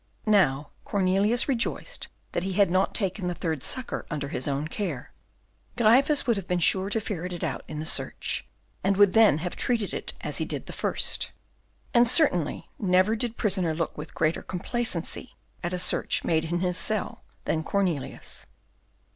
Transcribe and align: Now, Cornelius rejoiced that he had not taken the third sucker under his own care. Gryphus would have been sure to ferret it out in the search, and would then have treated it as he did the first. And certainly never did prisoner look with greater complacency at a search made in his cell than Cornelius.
Now, 0.25 0.71
Cornelius 0.83 1.47
rejoiced 1.47 2.07
that 2.31 2.41
he 2.41 2.53
had 2.53 2.71
not 2.71 2.95
taken 2.95 3.27
the 3.27 3.35
third 3.35 3.61
sucker 3.61 4.07
under 4.09 4.29
his 4.29 4.47
own 4.47 4.67
care. 4.67 5.11
Gryphus 5.77 6.25
would 6.25 6.37
have 6.37 6.47
been 6.47 6.57
sure 6.57 6.89
to 6.89 6.99
ferret 6.99 7.31
it 7.31 7.43
out 7.43 7.61
in 7.67 7.77
the 7.79 7.85
search, 7.85 8.43
and 8.83 8.97
would 8.97 9.13
then 9.13 9.37
have 9.37 9.55
treated 9.55 9.93
it 9.93 10.13
as 10.21 10.39
he 10.39 10.45
did 10.45 10.65
the 10.65 10.73
first. 10.73 11.31
And 11.93 12.07
certainly 12.07 12.67
never 12.79 13.15
did 13.15 13.37
prisoner 13.37 13.75
look 13.75 13.95
with 13.95 14.15
greater 14.15 14.41
complacency 14.41 15.35
at 15.61 15.71
a 15.71 15.77
search 15.77 16.23
made 16.23 16.45
in 16.45 16.61
his 16.61 16.79
cell 16.79 17.23
than 17.45 17.63
Cornelius. 17.63 18.47